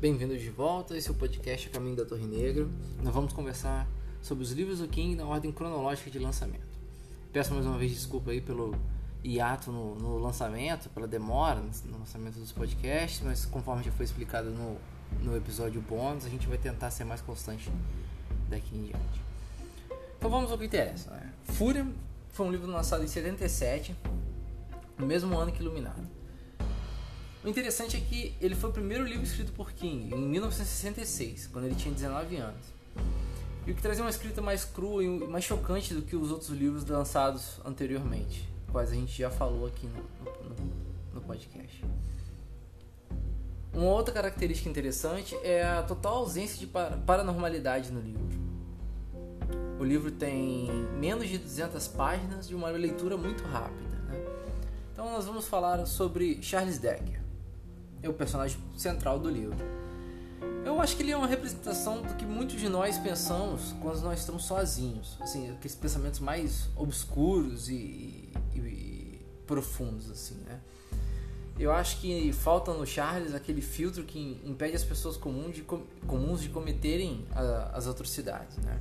[0.00, 2.66] Bem-vindos de volta, esse é o podcast Caminho da Torre Negra.
[3.02, 3.86] Nós vamos conversar
[4.22, 6.64] sobre os livros do King na ordem cronológica de lançamento.
[7.30, 8.74] Peço mais uma vez desculpa aí pelo
[9.22, 14.48] hiato no, no lançamento, pela demora no lançamento dos podcasts, mas conforme já foi explicado
[14.48, 14.78] no,
[15.22, 17.70] no episódio bônus, a gente vai tentar ser mais constante
[18.48, 19.20] daqui em diante.
[20.16, 21.10] Então vamos ao que interessa.
[21.10, 21.30] Né?
[21.44, 21.86] Fúria
[22.30, 23.94] foi um livro lançado em 77,
[24.96, 26.19] no mesmo ano que Iluminado.
[27.42, 31.64] O interessante é que ele foi o primeiro livro escrito por King, em 1966, quando
[31.64, 32.66] ele tinha 19 anos.
[33.66, 36.50] E o que trazia uma escrita mais crua e mais chocante do que os outros
[36.50, 40.02] livros lançados anteriormente, quais a gente já falou aqui no,
[40.50, 40.56] no,
[41.14, 41.82] no podcast.
[43.72, 48.28] Uma outra característica interessante é a total ausência de paranormalidade no livro.
[49.78, 50.68] O livro tem
[50.98, 53.96] menos de 200 páginas de uma leitura muito rápida.
[54.08, 54.26] Né?
[54.92, 57.29] Então nós vamos falar sobre Charles Decker
[58.02, 59.56] é o personagem central do livro.
[60.64, 64.20] Eu acho que ele é uma representação do que muitos de nós pensamos quando nós
[64.20, 70.60] estamos sozinhos, assim, aqueles pensamentos mais obscuros e, e, e profundos, assim, né?
[71.58, 75.62] Eu acho que falta no Charles aquele filtro que impede as pessoas comuns de,
[76.06, 78.80] comuns de cometerem a, as atrocidades, né?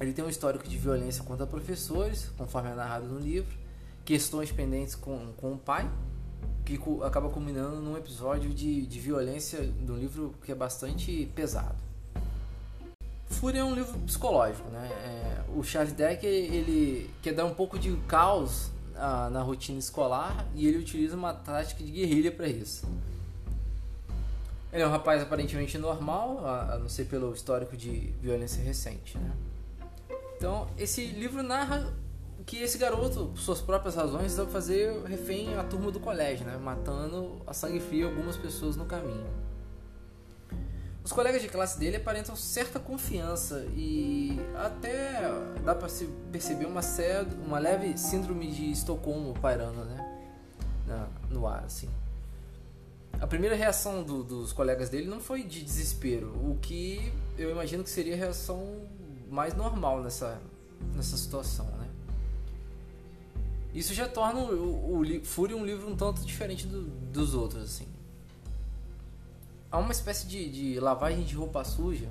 [0.00, 3.56] Ele tem um histórico de violência contra professores, conforme é narrado no livro,
[4.04, 5.88] questões pendentes com, com o pai,
[6.64, 11.76] que acaba culminando num episódio de, de violência do livro que é bastante pesado.
[13.26, 14.88] Fúria é um livro psicológico, né?
[14.88, 20.46] É, o Charles Decker ele quer dar um pouco de caos na, na rotina escolar
[20.54, 22.86] e ele utiliza uma tática de guerrilha para isso.
[24.72, 29.18] Ele é um rapaz aparentemente normal, a, a não ser pelo histórico de violência recente,
[29.18, 29.32] né?
[30.36, 31.92] Então, esse livro narra
[32.46, 36.56] que esse garoto, por suas próprias razões, vai fazer refém a turma do colégio, né?
[36.56, 39.26] matando a sangue frio algumas pessoas no caminho.
[41.02, 45.20] Os colegas de classe dele aparentam certa confiança e até
[45.62, 46.80] dá para se perceber uma,
[47.44, 51.06] uma leve síndrome de Estocolmo pairando né?
[51.28, 51.64] no ar.
[51.64, 51.90] Assim.
[53.20, 57.84] A primeira reação do, dos colegas dele não foi de desespero, o que eu imagino
[57.84, 58.82] que seria a reação
[59.30, 60.40] mais normal nessa,
[60.94, 61.66] nessa situação.
[61.66, 61.83] Né?
[63.74, 67.64] Isso já torna o, o, o Fúria um livro um tanto diferente do, dos outros,
[67.64, 67.88] assim.
[69.70, 72.08] Há uma espécie de, de lavagem de roupa suja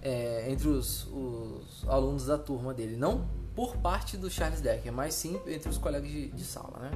[0.00, 2.96] é, entre os, os, alunos da turma dele.
[2.96, 6.90] Não por parte do Charles Decker, mas sim entre os colegas de, de sala, né?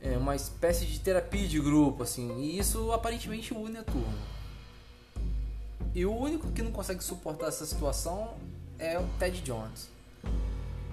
[0.00, 2.40] É uma espécie de terapia de grupo, assim.
[2.40, 4.18] E isso aparentemente une a turma.
[5.94, 8.34] E o único que não consegue suportar essa situação
[8.78, 9.95] é o Ted Jones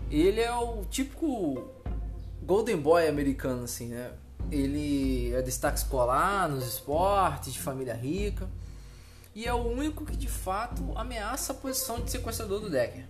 [0.09, 1.71] ele é o típico
[2.41, 4.11] Golden Boy americano, assim, né?
[4.51, 8.49] Ele é destaque escolar, nos esportes, de família rica.
[9.33, 13.05] E é o único que de fato ameaça a posição de sequestrador do Decker.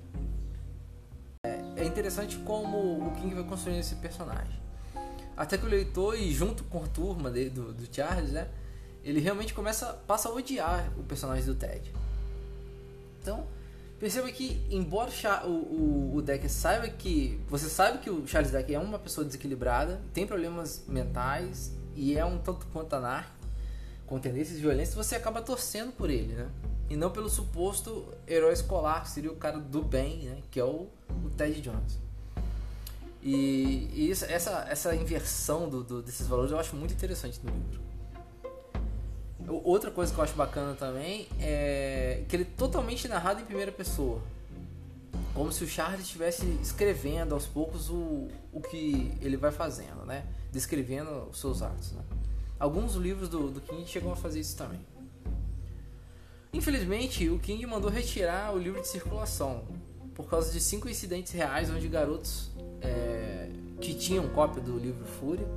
[1.45, 4.61] É, é interessante como o King vai construindo esse personagem.
[5.35, 8.47] Até que o leitor, e junto com a turma dele, do, do Charles, né?
[9.03, 11.91] Ele realmente começa, passa a odiar o personagem do Ted.
[13.21, 13.45] Então,
[14.03, 15.09] Perceba que, embora
[15.45, 17.39] o, o, o Decker saiba que.
[17.47, 22.25] Você sabe que o Charles Decker é uma pessoa desequilibrada, tem problemas mentais e é
[22.25, 23.33] um tanto quanto anárquico,
[24.05, 26.49] com tendências violentas, você acaba torcendo por ele, né?
[26.89, 30.37] E não pelo suposto herói escolar, que seria o cara do bem, né?
[30.51, 30.89] Que é o,
[31.23, 31.97] o Ted Jones.
[33.21, 37.49] E, e isso, essa, essa inversão do, do, desses valores eu acho muito interessante no
[37.49, 37.79] livro.
[39.47, 43.71] Outra coisa que eu acho bacana também é que ele é totalmente narrado em primeira
[43.71, 44.21] pessoa.
[45.33, 50.25] Como se o Charles estivesse escrevendo aos poucos o, o que ele vai fazendo, né?
[50.51, 51.91] Descrevendo os seus atos.
[51.91, 52.01] Né?
[52.59, 54.79] Alguns livros do, do King chegam a fazer isso também.
[56.53, 59.63] Infelizmente, o King mandou retirar o livro de circulação
[60.13, 63.49] por causa de cinco incidentes reais onde garotos é,
[63.81, 65.47] que tinham cópia do livro Fúria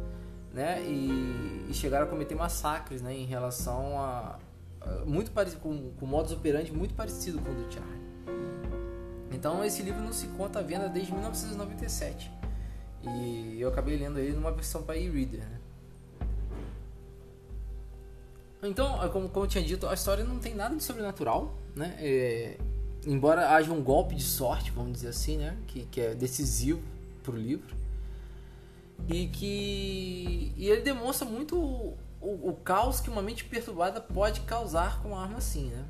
[0.56, 0.82] né?
[0.82, 3.14] E, e, chegaram a cometer massacres, né?
[3.14, 4.38] Em relação a,
[4.81, 8.06] a muito parecido com, com modus operandi muito parecido com o do Charlie.
[9.31, 12.32] Então esse livro não se conta à venda desde 1997
[13.03, 15.41] e eu acabei lendo ele numa versão para e-reader.
[15.41, 15.61] Né?
[18.62, 21.94] Então, como, como eu tinha dito, a história não tem nada de sobrenatural, né?
[22.00, 22.56] É,
[23.06, 25.55] embora haja um golpe de sorte, vamos dizer assim, né?
[25.67, 26.81] Que, que é decisivo
[27.23, 27.76] para o livro
[29.09, 34.41] e que e ele demonstra muito o, o, o, caos que uma mente perturbada pode
[34.41, 35.85] causar com uma arma assim, né?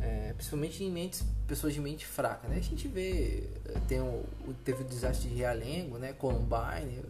[0.00, 2.56] É, principalmente em mentes, pessoas de mente fraca, né?
[2.56, 3.48] A gente vê,
[3.86, 4.24] tem o,
[4.64, 6.12] teve o desastre de Realengo, né?
[6.12, 7.02] Columbine,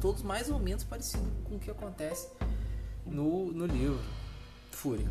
[0.00, 2.28] todos mais ou menos parecidos com o que acontece
[3.04, 4.00] no, no livro.
[4.70, 5.10] Fúria.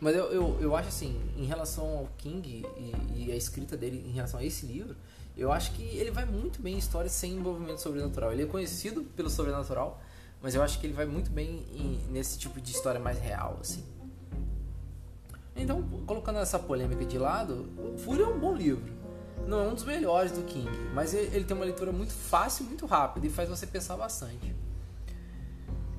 [0.00, 4.04] Mas eu, eu, eu acho assim, em relação ao King e, e, a escrita dele
[4.04, 4.96] em relação a esse livro,
[5.36, 8.32] eu acho que ele vai muito bem em histórias sem envolvimento sobrenatural.
[8.32, 10.00] Ele é conhecido pelo sobrenatural,
[10.40, 13.58] mas eu acho que ele vai muito bem em, nesse tipo de história mais real,
[13.60, 13.84] assim.
[15.54, 17.68] Então, colocando essa polêmica de lado,
[17.98, 18.92] Fúria é um bom livro.
[19.46, 22.86] Não é um dos melhores do King, mas ele tem uma leitura muito fácil, muito
[22.86, 24.54] rápida e faz você pensar bastante.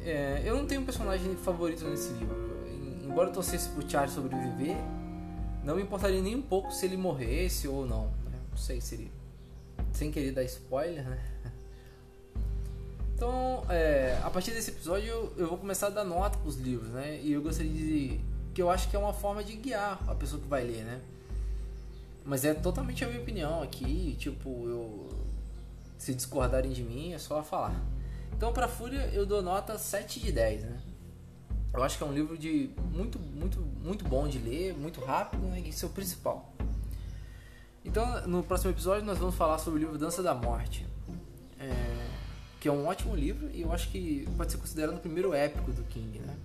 [0.02, 2.36] É, eu não tenho um personagem favorito nesse livro.
[3.04, 4.76] Embora eu torcesse pro Charlie sobreviver,
[5.64, 8.08] não me importaria nem um pouco se ele morresse ou não.
[8.08, 8.40] Né?
[8.50, 9.12] Não sei se ele.
[9.94, 11.20] Sem querer dar spoiler, né?
[13.16, 17.22] Então, é, a partir desse episódio, eu, vou começar a dar nota pros livros, né?
[17.22, 18.20] E eu gostaria de.
[18.54, 21.00] que eu acho que é uma forma de guiar a pessoa que vai ler, né?
[22.26, 25.10] Mas é totalmente a minha opinião aqui, tipo, eu.
[25.98, 27.82] Se discordarem de mim, é só falar.
[28.36, 30.82] Então, pra Fúria, eu dou nota 7 de 10, né?
[31.74, 35.48] Eu acho que é um livro de muito, muito, muito bom de ler, muito rápido,
[35.48, 35.62] né?
[35.62, 36.53] Isso é o principal.
[37.86, 40.86] Então, no próximo episódio, nós vamos falar sobre o livro Dança da Morte.
[41.60, 42.08] É,
[42.60, 45.72] que é um ótimo livro e eu acho que pode ser considerado o primeiro épico
[45.72, 46.36] do King, né?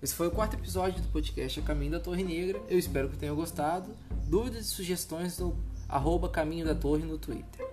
[0.00, 2.60] Esse foi o quarto episódio do podcast A Caminho da Torre Negra.
[2.68, 3.90] Eu espero que tenham gostado.
[4.28, 5.56] Dúvidas e sugestões no
[5.88, 7.66] arroba Caminho da Torre no Twitter.